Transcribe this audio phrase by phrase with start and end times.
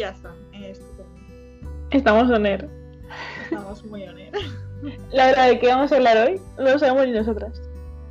[0.00, 1.04] Ya está, estupendo.
[1.90, 2.66] Estamos on air.
[3.44, 4.32] Estamos muy on air.
[5.12, 7.60] La verdad de qué vamos a hablar hoy, no lo sabemos ni nosotras.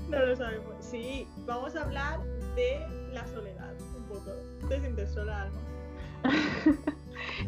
[0.08, 0.76] No lo sabemos.
[0.82, 2.20] Sí, vamos a hablar
[2.56, 4.30] de la soledad, un poco.
[4.70, 5.62] ¿Te sientes sola, Alma?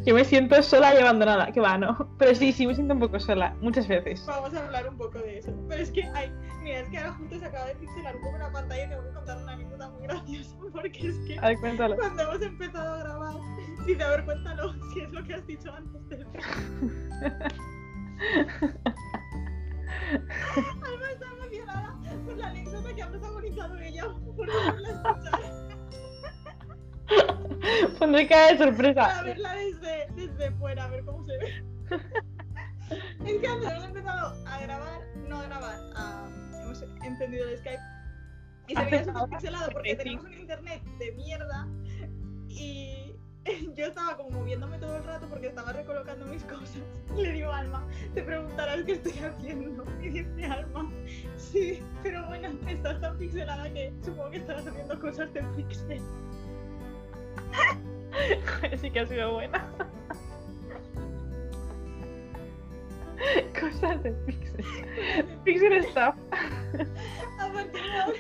[0.05, 2.09] Yo me siento sola y abandonada, que va, no.
[2.17, 4.25] Pero sí, sí me siento un poco sola, muchas veces.
[4.25, 5.54] Vamos a hablar un poco de eso.
[5.70, 6.31] Pero es que, ay,
[6.63, 9.03] mira, es que ahora justo se acaba de pixelar un poco la pantalla y tengo
[9.03, 10.55] que contar una anécdota muy graciosa.
[10.72, 11.95] Porque es que A ver, cuéntalo.
[11.98, 13.34] cuando hemos empezado a grabar,
[13.85, 16.27] sin haber cuéntalo, si es lo que has dicho antes del
[20.11, 24.05] Alma está emocionada por la anécdota que ha protagonizado ella.
[24.36, 25.60] Por verla escuchar.
[27.99, 29.21] Pondré cara de sorpresa.
[29.23, 31.63] verla desde, desde fuera, a ver cómo se ve.
[33.25, 36.29] es que antes hemos empezado a grabar, no a grabar, a-
[36.63, 37.79] hemos encendido el Skype
[38.67, 41.67] y se veía súper pixelado porque tenemos un internet de mierda
[42.47, 43.16] y
[43.75, 46.77] yo estaba como moviéndome todo el rato porque estaba recolocando mis cosas.
[47.16, 49.83] Le digo a Alma, te preguntarás qué estoy haciendo.
[50.02, 50.89] Y dice Alma,
[51.38, 56.02] sí, pero bueno, estás tan pixelada que supongo que estarás haciendo cosas de pixel.
[58.81, 59.69] sí que ha sido buena.
[63.59, 64.66] Cosas de Pixel.
[65.43, 66.16] Pixel Stuff.
[67.39, 68.17] A partir de ahora,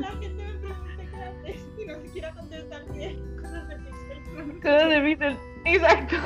[0.00, 4.60] la gente me pregunte qué haces y no siquiera contestar bien, cosas de pixel.
[4.60, 5.38] Cosas de Pixel.
[5.64, 6.16] Exacto.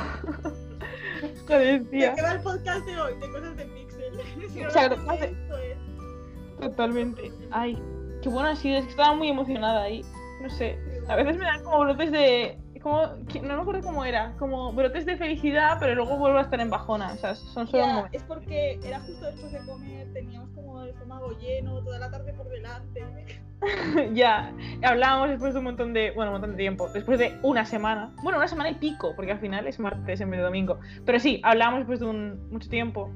[1.47, 2.15] Joder, ¿De tía.
[2.15, 3.13] qué va el podcast de hoy?
[3.19, 4.13] De cosas de pixel.
[4.49, 5.77] Si no lo Exacto, hacemos, hace- esto es.
[6.59, 7.31] Totalmente.
[7.51, 7.81] Ay,
[8.21, 8.77] qué bueno ha sido.
[8.77, 10.03] Es que estaba muy emocionada ahí.
[10.41, 10.77] No sé.
[11.09, 12.57] A veces me dan como brotes de.
[12.81, 13.01] Como,
[13.41, 14.33] no me acuerdo cómo era.
[14.37, 17.11] Como brotes de felicidad, pero luego vuelvo a estar en bajona.
[17.13, 18.13] O sea, son solo momentos.
[18.13, 22.31] es porque era justo después de comer, teníamos como el estómago lleno, toda la tarde
[22.33, 23.03] por delante.
[24.13, 27.65] ya, hablábamos después de un montón de, bueno, un montón de tiempo, después de una
[27.65, 30.79] semana, bueno, una semana y pico, porque al final es martes en vez de domingo,
[31.05, 33.11] pero sí, hablábamos después de un mucho tiempo.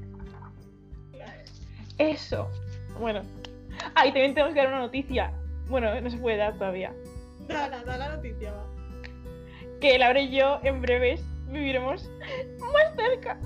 [1.97, 2.49] Eso,
[2.99, 3.21] bueno.
[3.95, 5.31] Ah, y también tenemos que dar una noticia,
[5.69, 6.91] bueno, no se puede dar todavía,
[7.47, 8.65] Da, da la noticia, va.
[9.79, 12.09] que Laura y yo en breves viviremos
[12.59, 13.37] más cerca.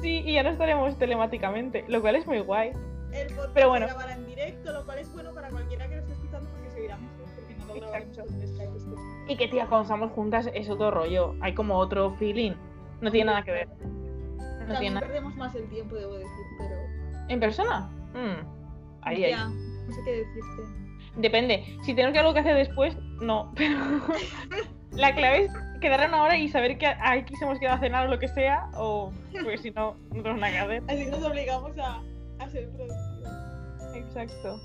[0.00, 2.72] Sí, y ya no estaremos telemáticamente, lo cual es muy guay.
[3.12, 3.86] El podcast Pero bueno.
[3.86, 6.70] se grabará en directo, lo cual es bueno para cualquiera que lo esté escuchando porque
[6.70, 9.32] se oirá mejor, porque no lo grabaremos con Skype.
[9.32, 12.52] Y que tía, cuando estamos juntas es otro rollo, hay como otro feeling,
[13.00, 13.68] no tiene nada que ver.
[13.68, 13.76] No
[14.38, 15.06] También tiene nada.
[15.06, 16.76] perdemos más el tiempo, debo decir, pero...
[17.28, 17.90] ¿En persona?
[18.14, 18.46] Mm.
[19.02, 19.30] Ahí, ahí.
[19.32, 20.79] Ya, no sé qué decirte.
[21.20, 21.64] Depende.
[21.84, 23.52] Si tenemos que algo que hacer después, no.
[23.56, 23.78] Pero
[24.92, 28.06] la clave es quedar una hora y saber que aquí se hemos quedado a cenar
[28.06, 30.82] o lo que sea, o porque si no, no tenemos nada que hacer.
[30.88, 32.02] Así nos obligamos a,
[32.38, 33.96] a ser productivos.
[33.96, 34.60] Exacto.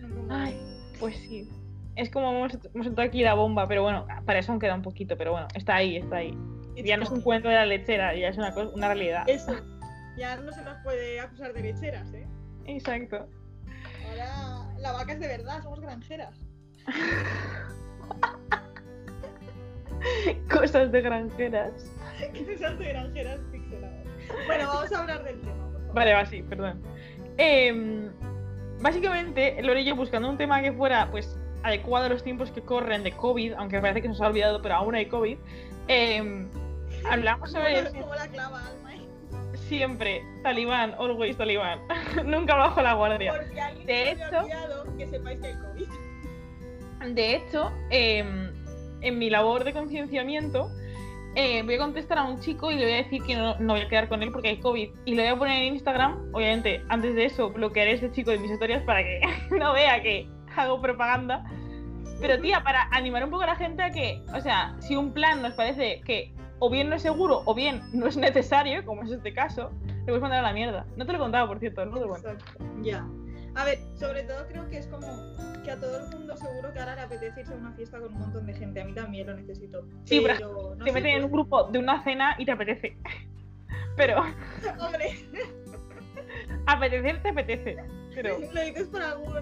[0.00, 0.58] No Ay,
[0.98, 1.48] pues sí.
[1.96, 4.82] Es como hemos, hemos soltado aquí la bomba, pero bueno, para eso aún queda un
[4.82, 6.36] poquito, pero bueno, está ahí, está ahí.
[6.74, 9.28] It's Ya no es un cuento de la lechera, ya es una, cosa, una realidad.
[9.28, 9.54] Eso.
[10.16, 12.26] Ya no se nos puede acusar de lecheras, ¿eh?
[12.66, 13.28] Exacto.
[14.08, 14.53] Ahora
[14.84, 16.38] la vaca es de verdad, somos granjeras.
[20.52, 21.90] Cosas de granjeras.
[22.34, 24.04] esas de granjeras pixeladas.
[24.46, 25.94] Bueno, vamos a hablar del tema, por favor.
[25.94, 26.82] Vale, va, sí, perdón.
[27.38, 28.10] Em,
[28.82, 32.60] básicamente, Lore y yo buscando un tema que fuera pues adecuado a los tiempos que
[32.60, 35.38] corren de COVID, aunque parece que se nos ha olvidado, pero aún hay COVID,
[35.88, 36.46] em,
[37.10, 38.83] hablamos sobre Como, la clava ¿eh?
[39.68, 41.80] Siempre talibán, always talibán,
[42.24, 43.32] nunca bajo la guardia.
[43.34, 45.88] Por si alguien De se hecho- que sepáis que hay COVID.
[47.14, 48.50] De hecho, em,
[49.02, 50.70] en mi labor de concienciamiento,
[51.34, 53.74] eh, voy a contestar a un chico y le voy a decir que no, no
[53.74, 54.88] voy a quedar con él porque hay COVID.
[55.04, 56.30] Y lo voy a poner en Instagram.
[56.32, 59.20] Obviamente, antes de eso, bloquearé a este chico de mis historias para que
[59.58, 61.44] no vea que hago propaganda.
[62.20, 65.12] Pero, tía, para animar un poco a la gente a que, o sea, si un
[65.12, 69.02] plan nos parece que o bien no es seguro o bien no es necesario, como
[69.02, 70.86] es este caso, le puedes mandar a la mierda.
[70.96, 72.16] No te lo he contado, por cierto, no te lo.
[72.82, 73.06] Ya.
[73.56, 75.06] A ver, sobre todo creo que es como
[75.62, 78.12] que a todo el mundo seguro que ahora le apetece irse a una fiesta con
[78.12, 78.80] un montón de gente.
[78.80, 79.86] A mí también lo necesito.
[80.04, 82.96] Sí, pero no Te meten en pues- un grupo de una cena y te apetece.
[83.96, 84.20] Pero.
[84.80, 85.24] Hombre,
[86.66, 87.76] Apetecer te apetece,
[88.14, 89.36] pero no lo dices por algún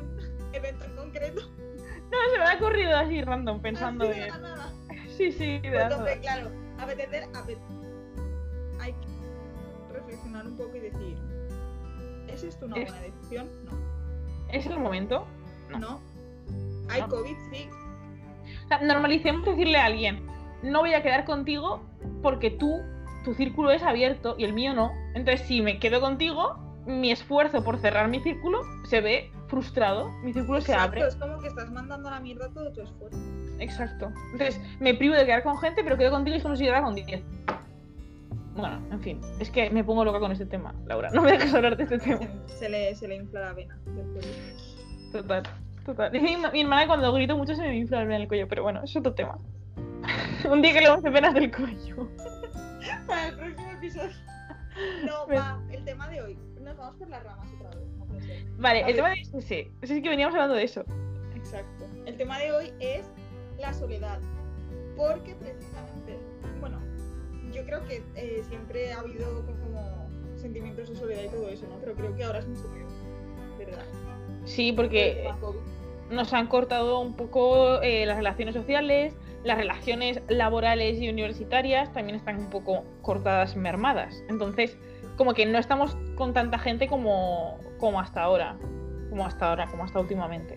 [0.52, 1.40] evento en concreto.
[1.40, 4.72] se me ha ocurrido así random pensando Así de nada.
[5.16, 6.50] Sí, sí, de Pues hombre, claro,
[6.84, 7.62] apetecer, apetece.
[8.80, 11.16] Hay que reflexionar un poco y decir,
[12.28, 13.48] ¿es esto una Es- buena decisión?
[13.64, 13.72] No.
[14.50, 15.26] ¿Es el momento?
[15.70, 15.78] No.
[15.78, 16.00] No.
[16.90, 17.08] Hay No.
[17.08, 17.68] COVID, sí.
[18.64, 20.26] O sea, normalicemos decirle a alguien,
[20.62, 21.82] no voy a quedar contigo
[22.22, 22.80] porque tú,
[23.24, 24.92] tu círculo es abierto y el mío no.
[25.14, 26.56] Entonces, si me quedo contigo,
[26.86, 31.08] mi esfuerzo por cerrar mi círculo se ve frustrado, mi círculo se Exacto, abre.
[31.08, 33.18] Es como que estás mandando a la mierda todo tu esfuerzo.
[33.62, 34.12] Exacto.
[34.32, 36.82] Entonces, me privo de quedar con gente, pero quedo contigo y es como si quedara
[36.82, 37.22] con 10.
[38.54, 41.10] Bueno, en fin, es que me pongo loca con este tema, Laura.
[41.10, 42.20] No me dejes hablar de este tema.
[42.46, 43.78] Se, le, se le infla la vena.
[45.12, 45.42] Total,
[45.86, 46.12] total.
[46.20, 48.62] Mi, mi hermana cuando grito mucho se me infla la vena en el cuello, pero
[48.62, 49.38] bueno, es otro tema.
[50.50, 52.08] Un día que le vamos de venas del cuello.
[53.06, 54.10] Para el próximo episodio.
[55.06, 56.38] No, Me- va, el tema de hoy.
[56.60, 57.88] Nos vamos por las ramas otra vez.
[57.96, 58.06] No.
[58.58, 58.96] Vale, A el ver.
[58.96, 60.84] tema de sí, sí, sí, es que veníamos hablando de eso.
[61.34, 61.86] Exacto.
[62.06, 63.10] El tema de hoy es
[63.62, 64.20] la soledad.
[64.96, 66.18] Porque precisamente,
[66.60, 66.78] bueno,
[67.52, 71.76] yo creo que eh, siempre ha habido como sentimientos de soledad y todo eso, ¿no?
[71.80, 72.88] Pero creo que ahora es mucho peor.
[73.58, 73.84] ¿Verdad?
[74.44, 75.30] Sí, porque
[76.10, 79.14] nos han cortado un poco eh, las relaciones sociales,
[79.44, 84.22] las relaciones laborales y universitarias también están un poco cortadas, mermadas.
[84.28, 84.76] Entonces,
[85.16, 88.56] como que no estamos con tanta gente como, como hasta ahora,
[89.08, 90.56] como hasta ahora, como hasta últimamente.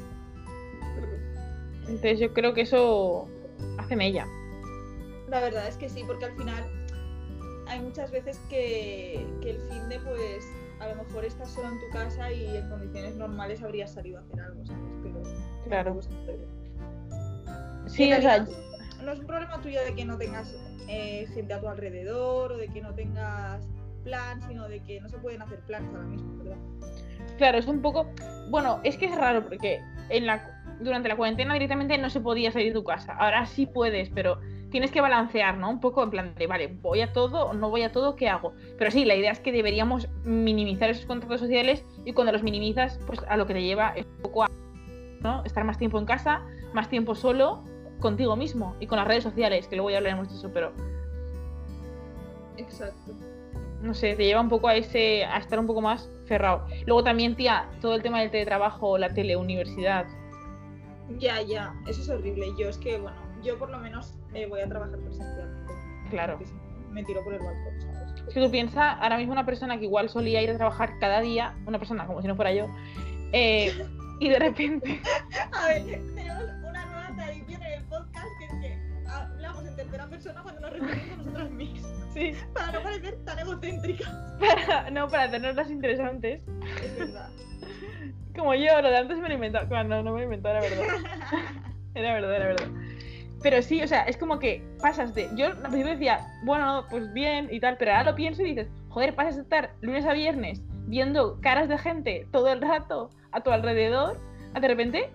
[1.88, 3.28] Entonces yo creo que eso
[3.78, 4.28] hace mella.
[5.30, 6.64] La verdad es que sí, porque al final
[7.68, 10.46] hay muchas veces que, que el fin de pues
[10.80, 14.22] a lo mejor estás solo en tu casa y en condiciones normales habrías salido a
[14.22, 14.82] hacer algo, ¿sabes?
[15.04, 15.22] Pero
[15.68, 16.00] Claro.
[17.88, 18.46] Sí, o sea,
[19.04, 20.54] no es un problema tuyo de que no tengas
[20.88, 23.64] eh, gente a tu alrededor o de que no tengas
[24.04, 26.58] plan, sino de que no se pueden hacer planes ahora mismo, ¿verdad?
[27.38, 28.08] Claro, es un poco.
[28.50, 30.55] Bueno, es que es raro porque en la...
[30.80, 33.16] durante la cuarentena directamente no se podía salir de tu casa.
[33.18, 34.40] Ahora sí puedes, pero
[34.70, 35.70] tienes que balancear, ¿no?
[35.70, 38.28] Un poco en plan de, vale, voy a todo o no voy a todo, ¿qué
[38.28, 38.54] hago?
[38.78, 43.00] Pero sí, la idea es que deberíamos minimizar esos contactos sociales y cuando los minimizas,
[43.08, 44.50] pues a lo que te lleva es un poco a
[45.22, 45.44] ¿no?
[45.46, 46.42] estar más tiempo en casa,
[46.74, 47.64] más tiempo solo
[48.00, 50.74] contigo mismo y con las redes sociales, que luego ya hablaremos de eso, pero
[52.58, 53.14] Exacto.
[53.82, 56.68] no sé, te lleva un poco a ese a estar un poco más cerrado.
[56.86, 60.06] Luego también, tía, todo el tema del teletrabajo, la teleuniversidad.
[61.20, 62.48] Ya, ya, eso es horrible.
[62.58, 65.74] Yo es que, bueno, yo por lo menos eh, voy a trabajar presencialmente.
[66.10, 66.40] Claro.
[66.92, 68.24] Me tiro por el balcón, ¿sabes?
[68.28, 71.22] Es que tú piensas, ahora mismo una persona que igual solía ir a trabajar cada
[71.22, 72.68] día, una persona como si no fuera yo,
[73.34, 73.72] eh,
[74.20, 75.02] y de repente,
[75.52, 80.08] A ver, tenemos una nueva tradición en el podcast que es que hablamos en tercera
[80.08, 82.05] persona cuando nos referimos a nosotros mismos.
[82.16, 84.06] Sí, Para no parecer tan egocéntrica.
[84.40, 86.42] para, no, para tenerlas interesantes,
[86.84, 87.30] Es verdad.
[88.36, 90.56] como yo, lo de antes me lo he inventado, cuando no me lo he inventado,
[90.58, 90.96] era verdad,
[91.94, 92.68] era verdad, era verdad.
[93.44, 95.30] Pero sí, o sea, es como que pasas de.
[95.36, 98.68] Yo al principio decía, bueno, pues bien y tal, pero ahora lo pienso y dices,
[98.90, 103.42] joder, pasas de estar lunes a viernes viendo caras de gente todo el rato a
[103.42, 104.18] tu alrededor,
[104.56, 105.10] a de repente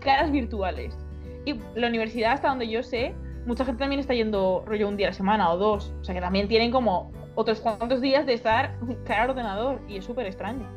[0.00, 0.98] caras virtuales.
[1.44, 3.14] Y la universidad, hasta donde yo sé,
[3.48, 5.92] mucha gente también está yendo rollo un día a la semana o dos.
[6.00, 9.96] O sea que también tienen como otros cuantos días de estar cara al ordenador y
[9.96, 10.68] es súper extraño.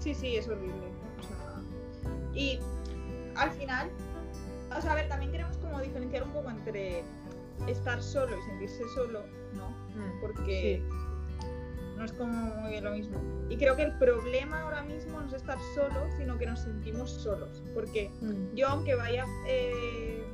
[0.00, 0.74] Sí, sí, es horrible.
[1.20, 2.58] O sea, y
[3.36, 3.88] al final,
[4.76, 7.02] o sea, a ver, también queremos como diferenciar un poco entre
[7.68, 9.20] estar solo y sentirse solo,
[9.54, 9.72] ¿no?
[10.20, 10.82] Porque
[11.96, 13.18] no es como muy bien lo mismo.
[13.48, 17.10] Y creo que el problema ahora mismo no es estar solo, sino que nos sentimos
[17.10, 17.62] solos.
[17.72, 18.54] Porque Mm.
[18.56, 20.25] yo, aunque vaya eh,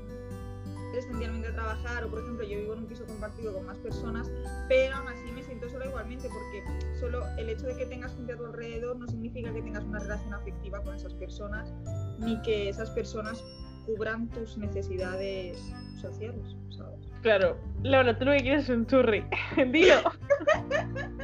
[0.92, 4.30] presencialmente a trabajar, o por ejemplo, yo vivo en un piso compartido con más personas,
[4.68, 6.62] pero aún así me siento sola igualmente, porque
[7.00, 9.98] solo el hecho de que tengas gente a tu alrededor no significa que tengas una
[9.98, 11.72] relación afectiva con esas personas,
[12.18, 13.42] ni que esas personas
[13.86, 15.58] cubran tus necesidades
[16.00, 17.00] sociales, ¿sabes?
[17.22, 19.24] Claro, Laura, tú lo que quieres es un churri.
[19.72, 19.94] Dilo.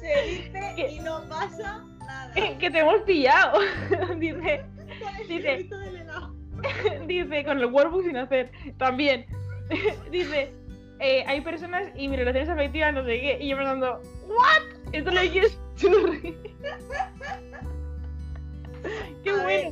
[0.00, 0.92] Se dice ¿Qué?
[0.92, 2.32] y no pasa nada.
[2.58, 3.58] que te hemos pillado.
[4.18, 4.64] dice,
[5.00, 6.34] Con el dice- chorrito del helado.
[7.06, 8.50] dice, con el workbook sin hacer.
[8.78, 9.26] También.
[10.10, 10.52] dice,
[11.00, 13.38] eh, hay personas y mis relaciones afectivas no sé qué.
[13.40, 14.62] Y yo pensando, ¿what?
[14.92, 16.36] Esto lo quieres es churri.
[19.22, 19.70] qué A bueno.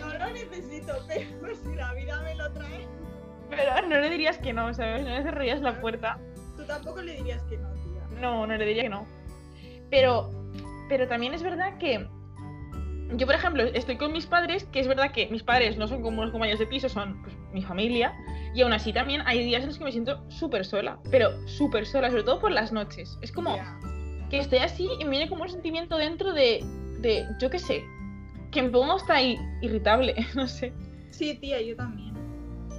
[0.00, 0.92] No lo necesito,
[1.40, 2.86] pero si la vida me lo trae,
[3.50, 5.02] Pero no le dirías que no, ¿sabes?
[5.02, 6.18] No le cerrarías la puerta.
[6.56, 8.20] tú tampoco le dirías que no, tía.
[8.20, 9.06] No, no le diría que no.
[9.90, 10.30] Pero,
[10.88, 12.08] pero también es verdad que
[13.12, 16.02] yo, por ejemplo, estoy con mis padres, que es verdad que mis padres no son
[16.02, 18.14] como unos compañeros de piso, son pues, mi familia,
[18.54, 21.86] y aún así también hay días en los que me siento súper sola, pero súper
[21.86, 23.18] sola, sobre todo por las noches.
[23.20, 23.58] Es como
[24.30, 26.64] que estoy así y me viene como un sentimiento dentro de,
[27.00, 27.84] de yo qué sé,
[28.50, 30.72] que me pongo hasta ahí irritable, no sé.
[31.10, 32.14] Sí, tía, yo también.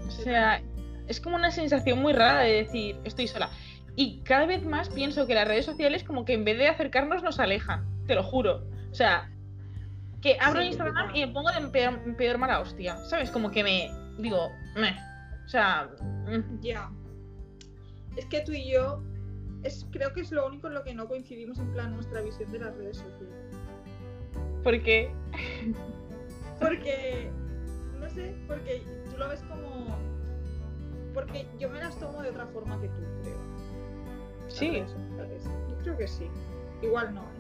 [0.08, 0.62] O sea,
[1.08, 3.50] es como una sensación muy rara de decir, estoy sola.
[3.96, 7.24] Y cada vez más pienso que las redes sociales como que en vez de acercarnos
[7.24, 8.66] nos alejan, te lo juro.
[8.92, 9.30] O sea,
[10.26, 13.30] que abro Sí, Instagram y me pongo de peor, peor mala hostia, ¿sabes?
[13.30, 14.98] Como que me digo, meh.
[15.46, 15.88] O sea,
[16.26, 16.90] mm, Ya.
[18.18, 19.04] Es que tú y yo,
[19.62, 22.52] es, creo que es lo único en lo que no coincidimos en plan nuestra visión
[22.52, 23.36] de las redes sociales.
[24.64, 25.12] ¿Por qué?
[26.60, 27.30] Porque,
[28.00, 29.96] no sé, porque tú lo ves como...
[31.14, 33.38] Porque yo me las tomo de otra forma que tú, creo.
[34.48, 34.84] Sí.
[35.70, 36.28] Yo creo que sí.
[36.82, 37.35] Igual no.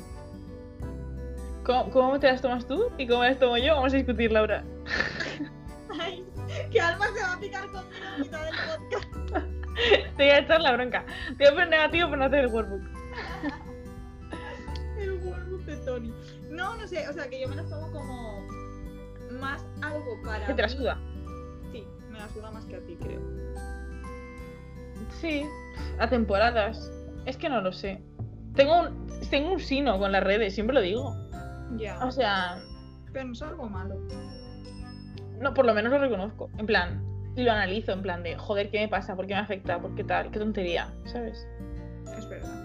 [1.65, 3.75] ¿Cómo, cómo te las tomas tú y cómo las tomo yo?
[3.75, 4.63] Vamos a discutir, Laura.
[5.99, 6.23] Ay,
[6.71, 9.47] que Alma se va a picar conmigo a mitad del podcast.
[10.15, 11.05] Te voy a echar la bronca.
[11.37, 12.81] Te voy a poner negativo por no hacer el workbook.
[14.97, 16.13] El workbook de Tony.
[16.49, 18.47] No, no sé, o sea, que yo me las tomo como
[19.31, 20.45] más algo para.
[20.45, 20.99] Que te la suda.
[21.71, 23.19] Sí, me la suda más que a ti, creo.
[25.19, 25.45] Sí,
[25.99, 26.91] a temporadas.
[27.25, 28.01] Es que no lo sé.
[28.55, 31.24] Tengo un, tengo un sino con las redes, siempre lo digo.
[31.77, 32.03] Ya.
[32.05, 32.57] O sea,
[33.11, 33.95] Pero no es algo malo.
[35.39, 36.49] no, por lo menos lo reconozco.
[36.57, 37.03] En plan,
[37.35, 39.15] y lo analizo en plan de, joder, ¿qué me pasa?
[39.15, 39.79] ¿Por qué me afecta?
[39.79, 40.31] ¿Por qué tal?
[40.31, 40.89] ¿Qué tontería?
[41.05, 41.47] ¿Sabes?
[42.17, 42.61] Es verdad.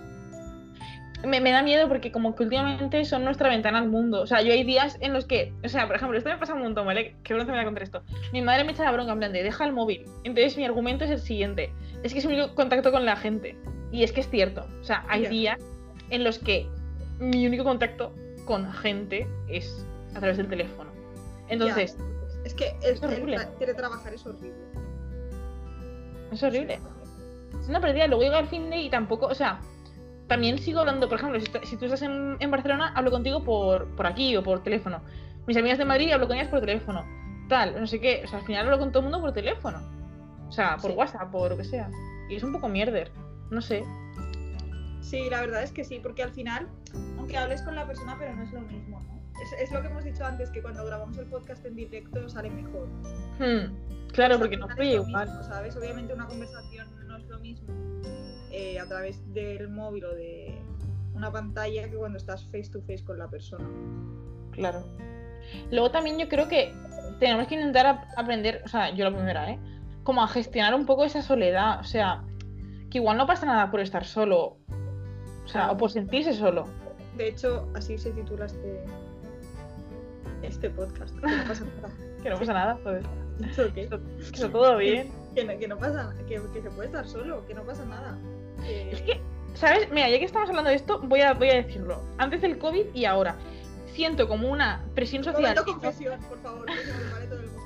[1.26, 4.23] Me, me da miedo porque como que últimamente son nuestra ventana al mundo.
[4.23, 6.55] O sea, yo hay días en los que, o sea, por ejemplo, esto me pasa
[6.55, 7.17] un montón, ¿vale?
[7.25, 8.02] Que pronto me voy a contar esto.
[8.33, 10.07] Mi madre me echa la bronca en plan de, deja el móvil.
[10.25, 11.73] Entonces mi argumento es el siguiente.
[12.02, 13.57] Es que es mi único contacto con la gente.
[13.93, 14.67] Y es que es cierto.
[14.81, 15.59] O sea, hay días
[16.09, 16.67] en los que
[17.19, 18.14] mi único contacto
[18.50, 20.90] con gente es a través del teléfono.
[21.49, 22.04] Entonces, Ya.
[22.45, 23.37] Es que el, Es horrible.
[23.37, 24.54] el tra- teletrabajar es horrible.
[26.33, 26.80] es horrible.
[27.61, 28.07] Es una pérdida.
[28.07, 29.61] Luego llega el fin de y tampoco, o sea,
[30.26, 33.87] también sigo hablando, por ejemplo, si, si tú estás en, en Barcelona, hablo contigo por,
[33.97, 35.00] por aquí o por teléfono.
[35.47, 37.04] Mis amigas de Madrid hablo con ellas por teléfono.
[37.49, 38.23] Tal, no sé qué.
[38.25, 39.78] O sea, al final hablo con todo el mundo por teléfono.
[40.49, 40.97] O sea, por Sí.
[40.97, 41.90] WhatsApp, por lo que sea.
[42.28, 43.11] Y es un poco mierder.
[43.50, 43.85] No sé.
[45.00, 46.69] Sí, la verdad es que sí, porque al final,
[47.19, 49.21] aunque hables con la persona, pero no es lo mismo, ¿no?
[49.42, 52.50] Es, es lo que hemos dicho antes, que cuando grabamos el podcast en directo sale
[52.50, 52.87] mejor.
[53.38, 53.75] Hmm,
[54.12, 55.26] Claro, O sea, porque no lo igual.
[55.28, 55.76] mismo, ¿sabes?
[55.76, 57.69] Obviamente una conversación no es lo mismo
[58.50, 60.59] eh, a través del móvil o de
[61.14, 63.69] una pantalla que cuando estás face to face con la persona.
[64.52, 64.85] Claro.
[65.71, 66.75] Luego también yo creo que
[67.21, 69.59] tenemos que intentar ap- aprender, o sea, yo la primera, ¿eh?
[70.02, 71.78] Como a gestionar un poco esa soledad.
[71.80, 72.25] O sea,
[72.90, 74.59] que igual no pasa nada por estar solo.
[75.45, 76.67] O sea, o por sentirse solo.
[77.17, 78.85] De hecho, así se titula este,
[80.43, 81.15] este podcast.
[81.19, 81.95] Que no pasa nada.
[82.23, 83.03] Que no pasa nada, joder.
[83.51, 83.89] ¿Eso qué?
[83.89, 83.99] Que
[84.35, 85.11] está todo bien.
[85.35, 88.19] Que no, que no pasa que, que se puede estar solo, que no pasa nada.
[88.67, 89.21] Es que,
[89.55, 89.89] ¿sabes?
[89.93, 92.03] Mira, ya que estamos hablando de esto, voy a, voy a decirlo.
[92.19, 93.37] Antes del COVID y ahora.
[93.95, 95.55] Siento como una presión social.
[95.55, 97.60] Momento confesión, por favor, que se prepare todo el mundo.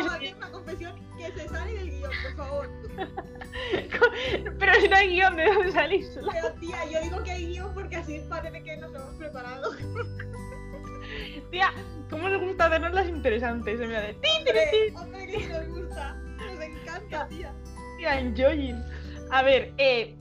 [0.00, 2.68] Se- va a hacer una confesión que se sale del guion, por favor.
[4.58, 6.18] Pero si no hay guion, ¿de dónde salís?
[6.32, 9.72] Pero tía, yo digo que hay guion porque así parece que nos hemos preparado.
[11.50, 11.70] Tía,
[12.08, 13.78] ¿cómo nos gusta hacernos las interesantes?
[13.80, 14.92] En plan de.
[14.94, 16.14] Hombre, hombre, que nos gusta.
[16.14, 17.52] Nos encanta, tía.
[17.98, 18.82] Tía, enjoying.
[19.30, 20.16] A ver, eh,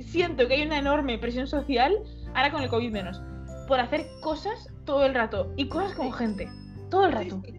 [0.00, 1.96] siento que hay una enorme presión social,
[2.34, 3.20] ahora con el COVID menos,
[3.66, 5.52] por hacer cosas todo el rato.
[5.56, 6.48] Y cosas con gente.
[6.90, 7.40] Todo el rato.
[7.44, 7.54] sí.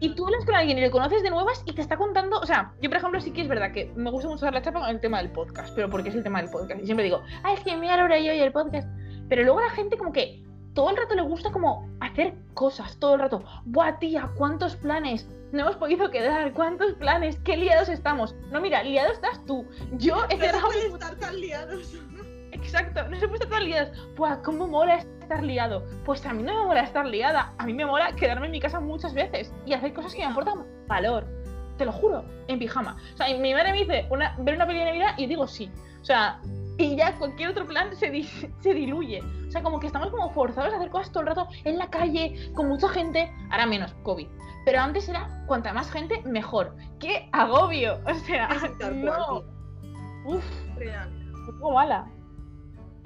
[0.00, 2.46] Y tú hablas con alguien y le conoces de nuevas y te está contando, o
[2.46, 4.80] sea, yo por ejemplo sí que es verdad que me gusta mucho dar la chapa
[4.80, 6.80] con el tema del podcast, pero porque es el tema del podcast.
[6.80, 8.88] Y siempre digo, ah, es que mira Laura y yo y el podcast.
[9.28, 10.42] Pero luego la gente como que
[10.74, 13.42] todo el rato le gusta como hacer cosas, todo el rato.
[13.64, 15.28] Buah, tía, ¿cuántos planes?
[15.52, 17.38] No hemos podido quedar, ¿cuántos planes?
[17.44, 18.34] ¿Qué liados estamos?
[18.50, 19.64] No, mira, liado estás tú.
[19.92, 21.94] Yo he No cerrado mis- estar tan liados.
[22.66, 23.96] Exacto, no se puede estar liados.
[24.16, 25.84] Buah, ¿cómo mola estar liado?
[26.04, 27.52] Pues a mí no me mola estar liada.
[27.58, 30.32] A mí me mola quedarme en mi casa muchas veces y hacer cosas que me
[30.32, 31.26] aportan valor.
[31.78, 32.96] Te lo juro, en pijama.
[33.14, 35.70] O sea, mi madre me dice una, ver una peli de Navidad y digo sí.
[36.00, 36.40] O sea,
[36.78, 38.24] y ya cualquier otro plan se, di-
[38.60, 39.20] se diluye.
[39.48, 41.88] O sea, como que estamos como forzados a hacer cosas todo el rato en la
[41.88, 43.30] calle, con mucha gente.
[43.50, 44.26] Ahora menos, COVID.
[44.64, 46.74] Pero antes era cuanta más gente, mejor.
[46.98, 48.00] ¡Qué agobio!
[48.06, 48.48] O sea,
[48.92, 49.44] no.
[50.24, 50.44] Uf.
[50.76, 51.08] Real.
[51.48, 52.06] un poco mala.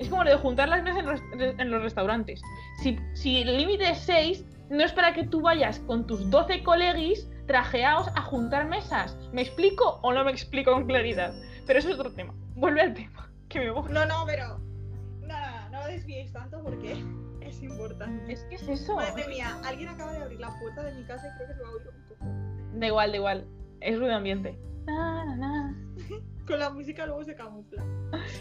[0.00, 2.40] Es como lo de juntar las mesas en los, en los restaurantes.
[2.83, 6.62] Si, si el límite es 6, no es para que tú vayas con tus 12
[6.62, 9.14] coleguis trajeados a juntar mesas.
[9.33, 11.35] ¿Me explico o no me explico con claridad?
[11.66, 12.33] Pero eso es otro tema.
[12.54, 13.30] Vuelve al tema.
[13.50, 13.92] Que me voy.
[13.92, 14.59] No, no, pero.
[15.21, 17.04] Nada, no desviéis tanto porque
[17.42, 18.33] es importante.
[18.33, 18.97] Es que es eso.
[18.97, 21.62] Madre mía, alguien acaba de abrir la puerta de mi casa y creo que se
[21.62, 22.78] va a oír un poco.
[22.78, 23.47] Da igual, da igual.
[23.80, 24.59] Es ruido ambiente.
[24.87, 25.76] Na, na.
[26.47, 27.85] Con la música luego se camufla.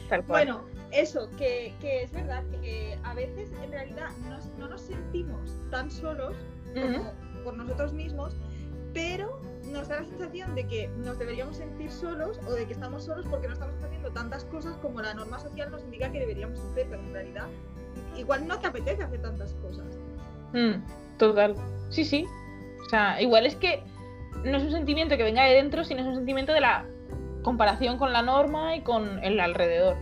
[0.10, 0.46] Tal cual.
[0.48, 5.62] Bueno, eso, que, que es verdad que a veces en realidad nos- no nos sentimos
[5.70, 6.36] tan solos
[6.74, 8.36] como por nosotros mismos,
[8.94, 9.40] pero
[9.72, 13.26] nos da la sensación de que nos deberíamos sentir solos o de que estamos solos
[13.30, 16.88] porque no estamos haciendo tantas cosas como la norma social nos indica que deberíamos hacer,
[16.90, 17.48] pero en realidad
[18.18, 19.86] igual no te apetece hacer tantas cosas.
[20.54, 20.84] Mm,
[21.18, 21.56] total.
[21.90, 22.26] Sí, sí.
[22.86, 23.84] O sea, igual es que
[24.44, 26.86] no es un sentimiento que venga de dentro, sino es un sentimiento de la
[27.44, 29.98] comparación con la norma y con el alrededor.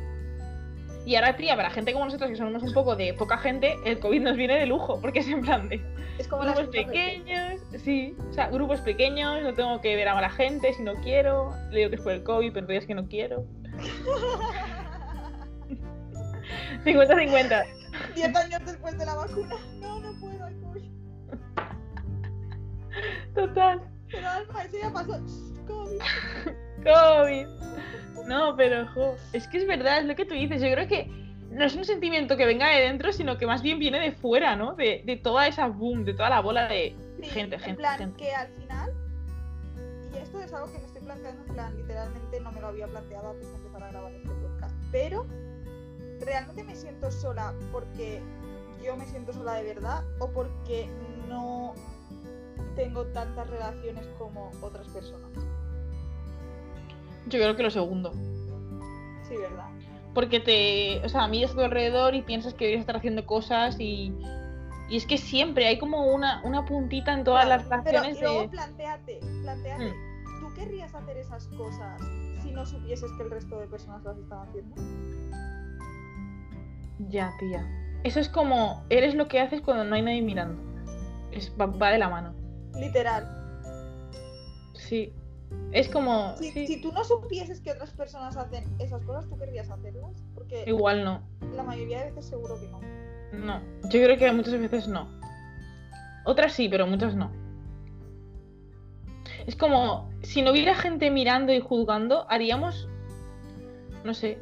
[1.05, 3.97] Y ahora, tía, para gente como nosotros, que somos un poco de poca gente, el
[3.99, 5.81] COVID nos viene de lujo, porque es en plan de
[6.17, 10.29] Es como grupos pequeños, sí, o sea, grupos pequeños, no tengo que ver a la
[10.29, 13.07] gente si no quiero, le digo que es por el COVID, pero es que no
[13.07, 13.45] quiero.
[16.83, 17.65] 50-50.
[18.15, 19.55] Diez años después de la vacuna.
[19.79, 20.91] No, no puedo, hay COVID.
[23.33, 23.81] Total.
[24.11, 25.21] Pero Alma, eso ya pasó.
[25.67, 26.01] COVID.
[26.83, 27.47] COVID.
[28.27, 30.61] No, pero jo, es que es verdad, es lo que tú dices.
[30.61, 31.09] Yo creo que
[31.49, 34.55] no es un sentimiento que venga de dentro, sino que más bien viene de fuera,
[34.55, 34.75] ¿no?
[34.75, 37.97] De, de toda esa boom, de toda la bola de Sí, gente, en gente, plan,
[37.97, 38.17] gente.
[38.23, 38.93] que al final,
[40.13, 42.87] y esto es algo que me estoy planteando, en plan, literalmente no me lo había
[42.87, 45.25] planteado antes de empezar a grabar este podcast, pero
[46.19, 48.21] realmente me siento sola porque
[48.83, 50.87] yo me siento sola de verdad o porque
[51.27, 51.73] no
[52.75, 55.31] tengo tantas relaciones como otras personas.
[57.29, 58.11] Yo creo que lo segundo.
[59.27, 59.67] Sí, ¿verdad?
[60.13, 61.05] Porque te.
[61.05, 64.13] O sea, miras a tu alrededor y piensas que deberías estar haciendo cosas y.
[64.89, 68.21] Y es que siempre hay como una, una puntita en todas Claro, las Pero relaciones
[68.21, 68.49] luego de.
[68.49, 69.93] planteate, planteate,
[70.39, 72.01] ¿tú querrías hacer esas cosas
[72.41, 74.75] si no supieses que el resto de personas las están haciendo?
[77.09, 77.67] Ya, tía.
[78.03, 78.85] Eso es como.
[78.89, 80.61] Eres lo que haces cuando no hay nadie mirando.
[81.31, 82.33] Es, va, va de la mano.
[82.79, 83.27] Literal.
[84.73, 85.13] Sí.
[85.71, 86.35] Es como.
[86.37, 90.23] Si, sí, si tú no supieses que otras personas hacen esas cosas, ¿tú querrías hacerlas?
[90.33, 91.21] Porque Igual no.
[91.55, 92.79] la mayoría de veces seguro que no.
[93.33, 93.61] No.
[93.89, 95.07] Yo creo que muchas veces no.
[96.25, 97.31] Otras sí, pero muchas no.
[99.45, 100.09] Es como.
[100.23, 102.87] Si no hubiera gente mirando y juzgando, haríamos.
[104.03, 104.37] No sé.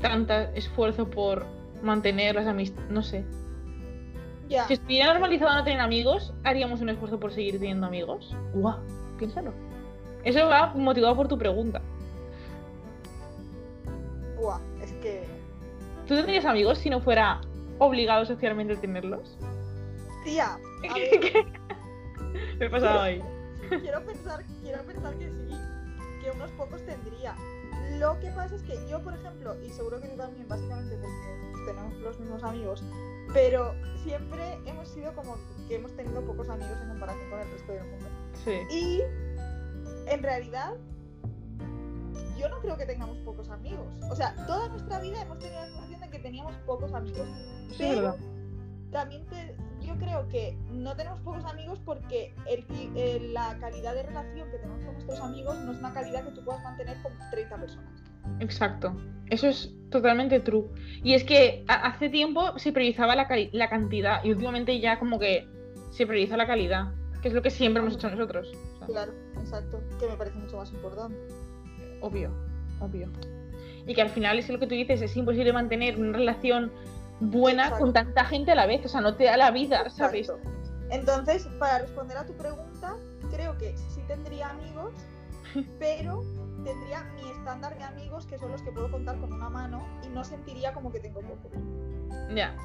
[0.00, 1.46] Tanto esfuerzo por
[1.82, 2.90] mantener las amistades.
[2.90, 3.24] No sé.
[4.48, 4.66] Ya.
[4.68, 8.36] Si estuviera normalizado no tener amigos, haríamos un esfuerzo por seguir teniendo amigos.
[8.54, 8.78] Guau,
[9.18, 9.65] piénsalo.
[10.26, 11.80] Eso va motivado por tu pregunta.
[14.36, 15.24] Buah, es que.
[16.08, 17.40] ¿Tú tendrías amigos si no fuera
[17.78, 19.38] obligado socialmente a tenerlos?
[20.24, 21.46] Tía, a ver,
[22.58, 23.22] Me he pasado ahí.
[23.68, 25.54] quiero pensar, quiero pensar que sí,
[26.20, 27.36] que unos pocos tendría.
[28.00, 31.70] Lo que pasa es que yo, por ejemplo, y seguro que tú también, básicamente porque
[31.70, 32.82] tenemos los mismos amigos,
[33.32, 35.36] pero siempre hemos sido como
[35.68, 38.06] que hemos tenido pocos amigos en comparación con el resto del mundo.
[38.44, 38.58] Sí.
[38.74, 39.02] Y
[40.06, 40.74] en realidad,
[42.38, 43.86] yo no creo que tengamos pocos amigos.
[44.10, 47.26] O sea, toda nuestra vida hemos tenido la sensación de que teníamos pocos amigos.
[47.70, 48.16] Sí, Pero verdad.
[48.92, 52.64] también te- yo creo que no tenemos pocos amigos porque el
[52.96, 56.32] eh, la calidad de relación que tenemos con nuestros amigos no es una calidad que
[56.32, 58.02] tú puedas mantener con 30 personas.
[58.40, 58.96] Exacto.
[59.28, 60.66] Eso es totalmente true.
[61.02, 65.48] Y es que hace tiempo se priorizaba la, la cantidad y últimamente ya como que
[65.90, 66.92] se prioriza la calidad,
[67.22, 68.52] que es lo que siempre hemos hecho nosotros.
[68.74, 69.12] O sea, Claro,
[69.46, 69.80] exacto.
[69.98, 71.16] Que me parece mucho más importante.
[72.00, 72.30] obvio,
[72.80, 73.08] obvio.
[73.86, 76.72] Y que al final es lo que tú dices, es imposible mantener una relación
[77.20, 77.84] buena Exacto.
[77.84, 78.84] con tanta gente a la vez.
[78.84, 80.30] O sea, no te da la vida, ¿sabes?
[80.90, 82.96] Entonces, para responder a tu pregunta,
[83.30, 84.92] creo que sí tendría amigos,
[85.78, 86.22] pero
[86.64, 90.08] tendría mi estándar de amigos que son los que puedo contar con una mano y
[90.08, 91.52] no sentiría como que tengo pocos.
[92.34, 92.56] Ya,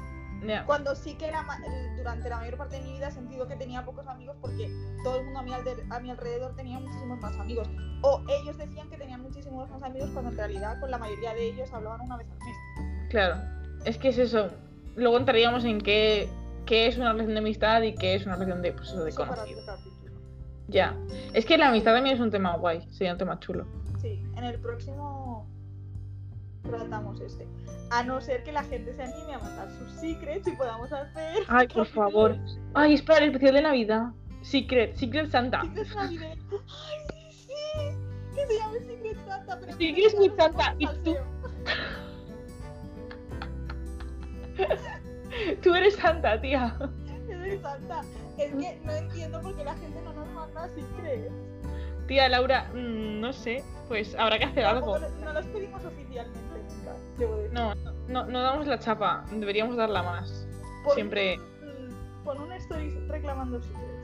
[0.66, 3.84] Cuando sí que el- durante la mayor parte de mi vida he sentido que tenía
[3.84, 4.68] pocos amigos porque
[5.04, 7.68] todo el mundo a mi, a mi alrededor tenía muchísimos más amigos.
[8.02, 11.50] O ellos decían que tenían muchísimos más amigos cuando en realidad con la mayoría de
[11.50, 13.08] ellos hablaban una vez al mes.
[13.10, 13.36] Claro.
[13.84, 14.50] Es que es eso.
[14.96, 16.28] Luego entraríamos en qué,
[16.66, 19.10] qué es una relación de amistad y qué es una relación de, pues, eso, de
[19.10, 19.60] Eso conocido.
[20.68, 20.96] Ya.
[21.34, 23.66] Es que la amistad también es un tema guay, sería un tema chulo.
[24.00, 25.46] Sí, en el próximo
[26.62, 27.46] tratamos este.
[27.90, 31.42] A no ser que la gente se anime a mandar sus secrets y podamos hacer.
[31.48, 32.36] Ay, por favor.
[32.74, 34.12] Ay, espera, el especial de Navidad.
[34.42, 35.62] Secret, Secret Santa.
[35.62, 36.38] Secrets navideños.
[36.50, 37.54] Ay, sí,
[38.34, 39.58] que se llame Secret Santa.
[39.60, 41.16] Pero Secret que no Santa, y tú-.
[45.62, 46.76] Tú eres Santa, tía.
[46.78, 48.00] Yo soy Santa.
[48.38, 51.32] Es que no entiendo por qué la gente no nos manda secrets.
[52.06, 53.62] Tía Laura, mm, no sé.
[53.88, 54.98] Pues habrá que hacer algo.
[54.98, 56.51] Tampoco No los pedimos oficialmente.
[57.52, 57.74] No,
[58.08, 59.24] no, no damos la chapa.
[59.32, 60.46] Deberíamos darla más.
[60.84, 64.01] Pon siempre- un- Pon un story reclamando secrets.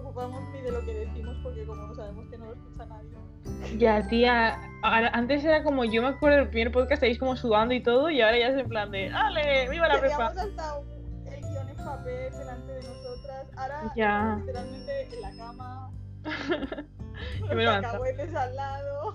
[0.00, 3.78] Preocupamos ni de lo que decimos porque como sabemos que no lo escucha nadie.
[3.78, 7.74] Ya, tía, ahora- antes era como yo me acuerdo del primer podcast, estáis como sudando
[7.74, 9.68] y todo, y ahora ya es en plan de, ¡ale!
[9.68, 10.00] ¡Viva la!
[10.00, 10.78] Teníamos hasta
[11.26, 13.46] el guion en papel delante de nosotras.
[13.56, 14.36] Ahora Ya.
[14.40, 15.90] literalmente en la cama.
[17.40, 17.88] Yo me levanto.
[18.38, 19.14] al lado.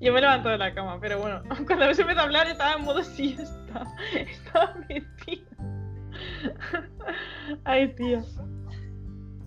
[0.00, 2.84] Yo me levanto de la cama, pero bueno, cuando se empezó a hablar estaba en
[2.84, 3.84] modo siesta.
[4.14, 5.44] Estaba metida.
[7.64, 8.20] Ay, tío.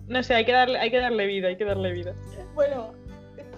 [0.08, 2.14] No sé, hay que darle, hay que darle vida, hay que darle vida.
[2.54, 2.92] Bueno,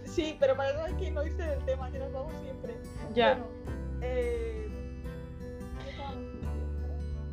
[0.05, 2.75] sí, pero para eso hay que no irse del tema, que nos vamos siempre.
[3.15, 3.35] Ya.
[3.35, 3.47] Bueno,
[4.03, 4.69] eh...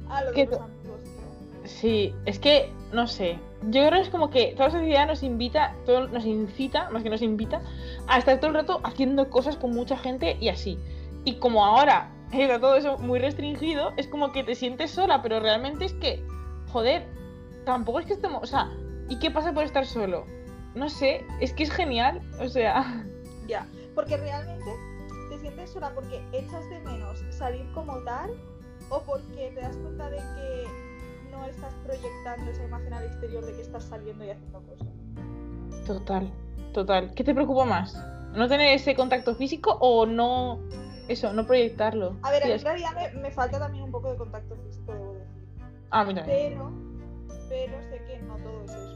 [0.09, 1.17] Ah, lo ¿Qué de los amigos, tío.
[1.65, 3.39] Sí, es que, no sé.
[3.69, 7.03] Yo creo que es como que toda la sociedad nos invita, todo, nos incita, más
[7.03, 7.61] que nos invita,
[8.07, 10.77] a estar todo el rato haciendo cosas con mucha gente y así.
[11.25, 15.39] Y como ahora está todo eso muy restringido, es como que te sientes sola, pero
[15.39, 16.23] realmente es que,
[16.71, 17.05] joder,
[17.65, 18.43] tampoco es que estemos.
[18.43, 18.71] O sea,
[19.09, 20.25] ¿y qué pasa por estar solo?
[20.75, 22.21] No sé, es que es genial.
[22.39, 23.05] O sea,
[23.47, 23.65] Ya,
[23.95, 24.69] porque realmente
[25.29, 28.31] te sientes sola porque echas de menos salir como tal
[28.89, 30.65] o porque te das cuenta de que
[31.31, 34.87] no estás proyectando esa imagen al exterior de que estás saliendo y haciendo cosas.
[35.85, 36.31] total,
[36.73, 37.13] total.
[37.13, 37.95] ¿Qué te preocupa más?
[38.33, 40.59] ¿No tener ese contacto físico o no.
[41.07, 42.17] Eso, no proyectarlo?
[42.23, 45.13] A ver, Sí, en realidad me, me falta también un poco de contacto físico, debo
[45.13, 45.43] decir.
[45.89, 46.23] Ah, mira.
[46.25, 46.69] Pero,
[47.47, 48.86] pero sé que no todo es eso.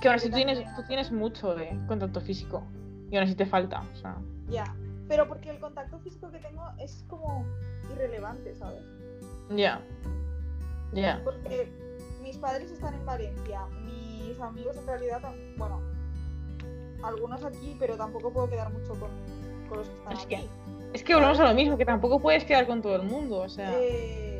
[0.00, 2.62] Que ahora sí tú tienes, tú tienes mucho de contacto físico.
[3.10, 3.82] Y aún así te falta.
[3.92, 4.16] O sea,
[4.48, 4.74] Ya,
[5.08, 7.44] pero porque el contacto físico que tengo es como
[7.92, 8.82] irrelevante, ¿sabes?
[9.50, 9.80] ya.
[10.92, 11.20] Ya.
[11.24, 11.70] Porque
[12.22, 15.20] mis padres están en Valencia, mis amigos en realidad,
[15.56, 15.80] bueno,
[17.02, 19.10] algunos aquí, pero tampoco puedo quedar mucho con,
[19.68, 20.36] con los que están Es aquí.
[20.36, 20.48] que-
[20.94, 23.40] Es que volvemos a lo mismo, que tampoco puedes quedar con todo el mundo.
[23.40, 24.35] O sea, Eh,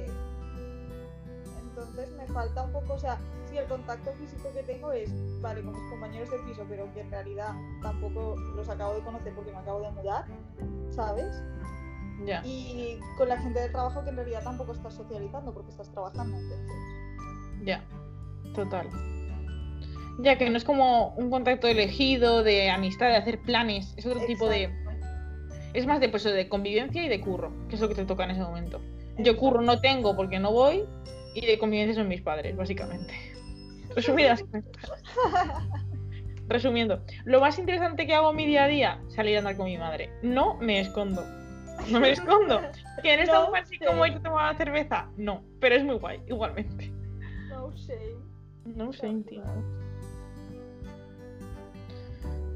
[1.88, 3.18] entonces me falta un poco, o sea,
[3.48, 7.00] si el contacto físico que tengo es, vale, con mis compañeros de piso, pero que
[7.00, 10.24] en realidad tampoco los acabo de conocer porque me acabo de mudar,
[10.90, 11.42] ¿sabes?
[12.24, 12.42] ya.
[12.44, 16.36] Y con la gente del trabajo que en realidad tampoco estás socializando porque estás trabajando,
[16.36, 16.76] entonces.
[17.64, 17.84] Ya.
[18.54, 18.88] Total.
[20.20, 23.92] Ya que no es como un contacto elegido, de amistad, de hacer planes.
[23.96, 24.70] Es otro tipo de.
[25.74, 28.24] Es más de, pues, de convivencia y de curro, que es lo que te toca
[28.24, 28.80] en ese momento.
[29.18, 30.84] Yo curro no tengo porque no voy,
[31.36, 33.14] y de convivencia son mis padres, básicamente.
[33.94, 34.42] Resumidas.
[36.48, 39.66] Resumiendo, lo más interesante que hago en mi día a día, salir a andar con
[39.66, 40.10] mi madre.
[40.22, 41.24] No me escondo.
[41.90, 42.62] No me escondo.
[43.02, 43.84] ¿Que en esta No así sé.
[43.84, 45.10] como yo tomaba cerveza?
[45.16, 46.90] No, pero es muy guay, igualmente.
[47.50, 48.16] No shame.
[48.64, 49.42] No sé, tío.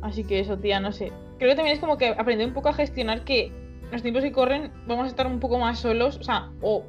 [0.03, 1.13] Así que eso, tía, no sé.
[1.39, 3.53] Creo que también es como que aprender un poco a gestionar que
[3.91, 6.85] los tiempos que corren vamos a estar un poco más solos, o sea, o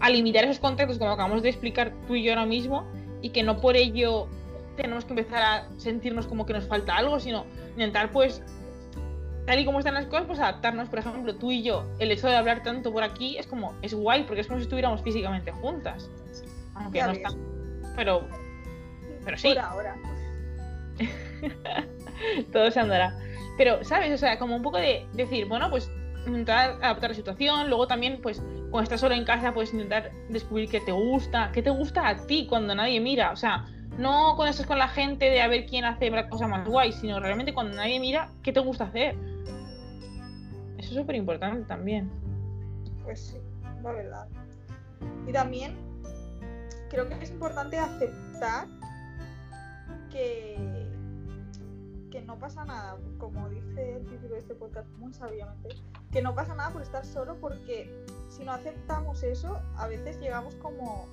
[0.00, 2.84] a limitar esos contactos como acabamos de explicar tú y yo ahora mismo,
[3.22, 4.28] y que no por ello
[4.76, 8.42] tenemos que empezar a sentirnos como que nos falta algo, sino intentar pues,
[9.46, 12.28] tal y como están las cosas, pues adaptarnos, por ejemplo, tú y yo, el hecho
[12.28, 15.52] de hablar tanto por aquí es como, es guay, porque es como si estuviéramos físicamente
[15.52, 16.10] juntas.
[16.74, 17.22] Aunque Ya no ves.
[17.22, 17.36] está.
[17.94, 18.26] Pero
[19.24, 19.48] Pero sí.
[19.48, 19.96] Por ahora.
[22.52, 23.16] todo se andará.
[23.56, 24.12] Pero, ¿sabes?
[24.12, 25.88] O sea, como un poco de decir, bueno, pues
[26.26, 30.68] intentar adaptar la situación, luego también, pues, cuando estás solo en casa, pues intentar descubrir
[30.68, 33.66] qué te gusta, qué te gusta a ti cuando nadie mira, o sea,
[33.98, 36.92] no cuando estás con la gente de a ver quién hace la cosa más guay,
[36.92, 39.16] sino realmente cuando nadie mira, qué te gusta hacer.
[40.78, 42.10] Eso es súper importante también.
[43.04, 43.36] Pues sí,
[43.82, 44.26] la verdad.
[45.26, 45.76] Y también
[46.90, 48.66] creo que es importante aceptar
[50.10, 50.83] que,
[52.14, 55.70] que no pasa nada, como dice el título de este podcast muy sabiamente,
[56.12, 57.90] que no pasa nada por estar solo porque
[58.30, 61.08] si no aceptamos eso, a veces llegamos como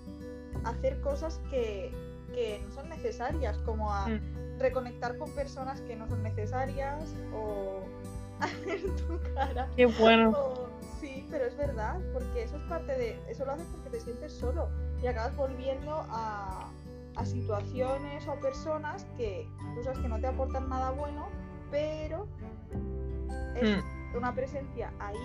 [0.64, 1.92] a hacer cosas que,
[2.36, 4.60] que no son necesarias, como a Mm.
[4.60, 7.82] reconectar con personas que no son necesarias o
[8.40, 9.68] a ver tu cara.
[9.76, 10.32] Qué bueno.
[10.38, 10.68] Oh,
[11.00, 13.20] sí, pero es verdad, porque eso es parte de.
[13.28, 14.70] Eso lo haces porque te sientes solo
[15.02, 16.70] y acabas volviendo a,
[17.16, 21.28] a situaciones o a personas que tú sabes que no te aportan nada bueno,
[21.70, 22.28] pero
[23.56, 24.18] es Mm.
[24.18, 25.16] una presencia ahí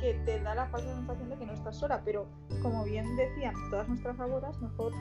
[0.00, 2.02] que te da la falsa sensación de que no estás sola.
[2.04, 2.26] Pero
[2.62, 4.92] como bien decían todas nuestras abuelas, mejor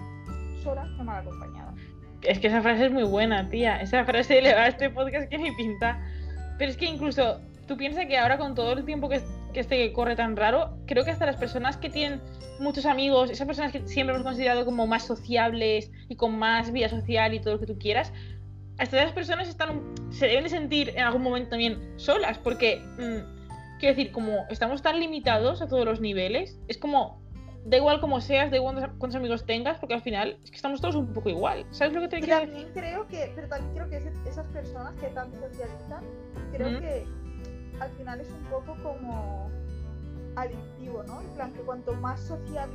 [0.64, 1.74] sola que mal acompañada.
[2.22, 3.82] Es que esa frase es muy buena, tía.
[3.82, 6.00] Esa frase le va a este podcast que ni pinta.
[6.58, 9.22] Pero es que incluso tú piensas que ahora con todo el tiempo que,
[9.54, 12.22] que este que corre tan raro, creo que hasta las personas que tienen
[12.60, 16.90] muchos amigos, esas personas que siempre hemos considerado como más sociables y con más vida
[16.90, 18.12] social y todo lo que tú quieras,
[18.78, 23.80] hasta esas personas están se deben de sentir en algún momento también solas, porque mm,
[23.80, 27.22] quiero decir, como estamos tan limitados a todos los niveles, es como
[27.66, 30.82] da igual cómo seas, da igual cuántos amigos tengas, porque al final es que estamos
[30.82, 31.66] todos un poco igual.
[31.72, 32.68] ¿Sabes lo que te quiero decir?
[32.74, 36.04] Creo que, pero también creo que esas personas que tanto socializan,
[36.52, 37.06] creo que
[37.84, 39.50] al final es un poco como
[40.36, 41.22] adictivo, ¿no?
[41.22, 42.70] En plan que cuanto más social,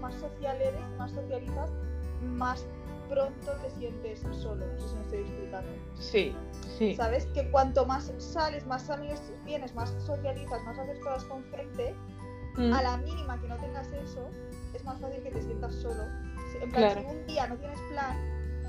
[0.00, 1.70] más social eres, más socializas,
[2.22, 2.64] más
[3.08, 4.64] pronto te sientes solo.
[4.66, 5.70] No sé si me estoy explicando.
[5.98, 6.34] Sí,
[6.78, 6.94] sí.
[6.94, 7.26] ¿Sabes?
[7.26, 11.94] Que cuanto más sales, más amigos tienes, más socializas, más haces cosas con gente,
[12.56, 12.72] mm.
[12.72, 14.28] a la mínima que no tengas eso,
[14.72, 16.04] es más fácil que te sientas solo.
[16.60, 18.16] En plan, si un día no tienes plan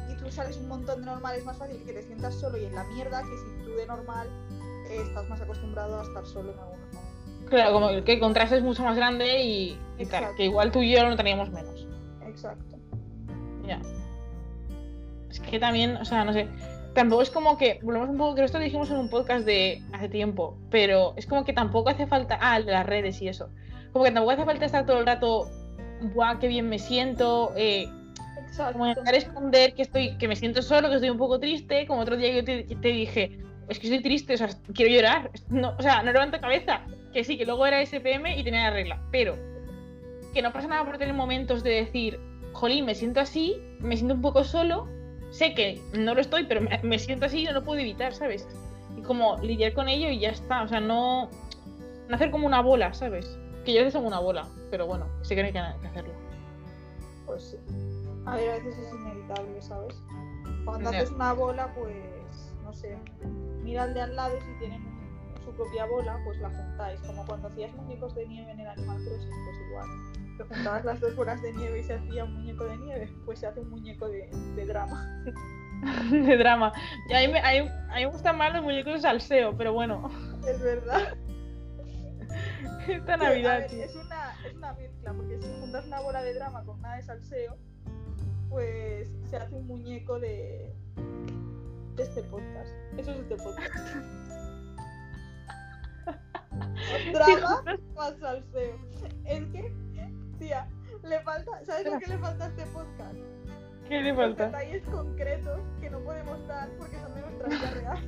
[0.10, 2.66] y tú sales un montón de normal, es más fácil que te sientas solo y
[2.66, 4.28] en la mierda que si tú de normal
[5.02, 7.50] estás más acostumbrado a estar solo en algunos momentos.
[7.50, 9.78] Claro, como que el contraste es mucho más grande y,
[10.38, 11.88] que igual tú y yo no teníamos menos.
[12.26, 12.78] Exacto.
[13.68, 13.80] Ya.
[15.30, 16.48] Es que también, o sea, no sé.
[16.94, 19.82] Tampoco es como que, volvemos un poco, que esto lo dijimos en un podcast de
[19.94, 23.50] hace tiempo, pero es como que tampoco hace falta, ah, de las redes y eso,
[23.92, 25.50] como que tampoco hace falta estar todo el rato,
[26.14, 27.88] guau, qué bien me siento, eh,
[28.72, 32.02] como intentar esconder que estoy, que me siento solo, que estoy un poco triste, como
[32.02, 35.82] otro día te, te dije, es que estoy triste, o sea, quiero llorar, no, o
[35.82, 36.82] sea, no levanto cabeza,
[37.14, 39.38] que sí, que luego era SPM y tenía la regla, pero
[40.34, 42.20] que no pasa nada por tener momentos de decir,
[42.54, 44.88] jolín, me siento así, me siento un poco solo,
[45.32, 48.48] sé que no lo estoy, pero me, siento así y no lo puedo evitar, ¿sabes?
[48.98, 51.30] Y como lidiar con ello y ya está, o sea, no,
[52.08, 53.38] no hacer como una bola, ¿sabes?
[53.64, 56.14] Que yo a veces hago una bola, pero bueno, sé que hay que hacerlo.
[57.26, 57.58] Pues sí.
[58.26, 59.96] A ver, a veces es inevitable, ¿sabes?
[60.66, 62.98] Cuando haces una bola, pues, no sé,
[63.64, 64.84] mira al de al lado y si tienen
[65.44, 67.00] su propia bola, pues la juntáis.
[67.02, 71.00] Como cuando hacías muñecos de nieve en el Animal Crossing, pues igual que juntabas las
[71.00, 73.70] dos bolas de nieve y se hacía un muñeco de nieve, pues se hace un
[73.70, 75.24] muñeco de, de drama.
[76.12, 76.74] de drama.
[77.10, 80.10] Y a mí, me, a, mí, me, gustan más los muñecos de salseo, pero bueno.
[80.48, 81.16] Es verdad.
[82.88, 83.62] Esta Navidad.
[83.72, 87.04] es, una, es una mezcla, porque si juntas una bola de drama con una de
[87.04, 87.56] salseo,
[88.50, 90.74] pues se hace un muñeco de
[92.02, 92.72] este podcast.
[92.98, 93.76] Eso es este podcast.
[97.14, 97.64] drama
[97.96, 98.76] más salseo.
[99.26, 99.74] Es que
[100.40, 100.68] Tía,
[101.04, 103.18] le falta, ¿sabes lo que le falta a este podcast?
[103.88, 104.46] ¿Qué le falta?
[104.46, 108.00] detalles concretos que no podemos dar porque son de nuestra vida real.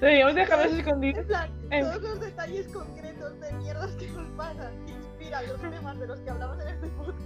[0.00, 1.20] Deberíamos dejarlos escondidos.
[1.20, 5.98] En plan, todos los detalles concretos de mierdas que nos pasan que inspiran los temas
[5.98, 7.20] de los que hablamos en este podcast.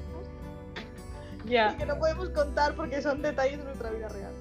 [1.47, 1.73] Ya.
[1.73, 4.33] Y que no podemos contar porque son detalles de nuestra vida real.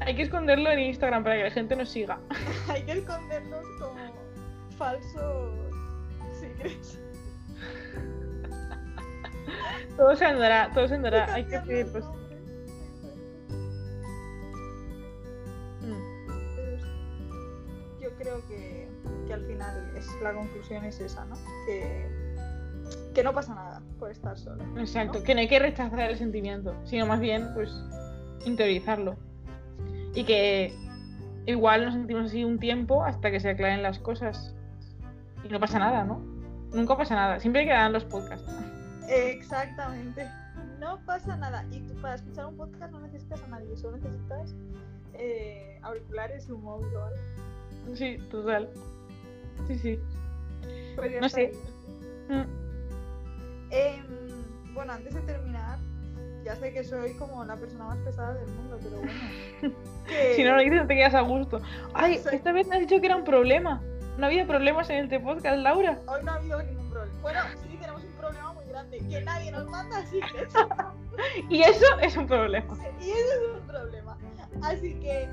[0.00, 2.18] Hay que esconderlo en Instagram para que la gente nos siga.
[2.68, 3.96] Hay que esconderlos como
[4.76, 5.54] falsos
[6.38, 6.98] secrets.
[9.96, 11.32] todo se andará, todo se andará.
[11.32, 12.04] Hay que pedir pues.
[15.80, 16.28] Mm.
[18.00, 18.88] Yo creo que,
[19.26, 21.36] que, al final es, la conclusión es esa, ¿no?
[21.66, 22.06] Que,
[23.14, 24.62] que no pasa nada por estar solo.
[24.78, 27.70] Exacto, que no hay que rechazar el sentimiento, sino más bien, pues,
[28.44, 29.16] interiorizarlo.
[30.16, 30.74] Y que
[31.44, 34.54] igual nos sentimos así un tiempo hasta que se aclaren las cosas.
[35.44, 36.20] Y no pasa nada, ¿no?
[36.72, 37.38] Nunca pasa nada.
[37.38, 38.50] Siempre hay que dar los podcasts.
[39.08, 40.26] Exactamente.
[40.80, 41.64] No pasa nada.
[41.70, 44.54] Y tú para escuchar un podcast no necesitas a nadie, solo necesitas
[45.14, 47.94] eh, auriculares y un móvil o algo.
[47.94, 48.68] Sí, total.
[49.68, 50.00] Sí, sí.
[50.96, 51.52] Pues no sé.
[52.28, 52.42] Mm.
[53.70, 55.78] Em, bueno, antes de terminar,
[56.46, 59.76] ya sé que soy como la persona más pesada del mundo, pero bueno.
[60.36, 61.60] Si no lo dices, no te quedas a gusto.
[61.92, 63.82] Ay, esta vez me has dicho que era un problema.
[64.16, 65.98] ¿No había problemas en este podcast, Laura?
[66.06, 67.20] Hoy no ha habido ningún problema.
[67.20, 70.20] Bueno, sí, tenemos un problema muy grande, que nadie nos manda así
[71.50, 72.78] y eso es un problema.
[73.00, 74.16] Y eso es un problema.
[74.62, 75.28] Así que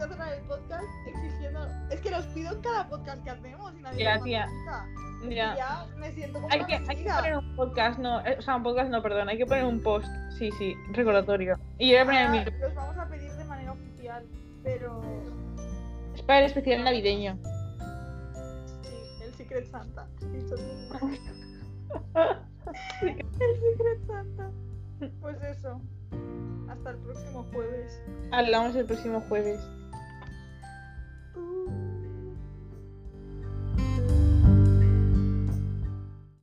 [0.00, 1.66] necesito cerrar el podcast exigiendo...
[1.90, 4.26] Es que los pido en cada podcast que hacemos y nadie manda
[5.28, 5.54] Ya.
[5.56, 5.86] ya.
[5.98, 8.62] me siento como hay que, hay que poner un podcast, no, eh, o sea, un
[8.62, 10.08] podcast no, perdón, hay que poner un post,
[10.38, 11.58] sí, sí, recordatorio.
[11.78, 12.44] Y yo voy a poner el mío.
[12.60, 14.24] Los vamos a pedir de manera oficial,
[14.62, 15.02] pero...
[16.14, 17.38] Es para el especial navideño.
[19.36, 20.06] Secret Santa.
[23.02, 24.50] el Secret Santa.
[25.20, 25.80] Pues eso.
[26.68, 28.00] Hasta el próximo jueves.
[28.32, 29.60] Hablamos el próximo jueves.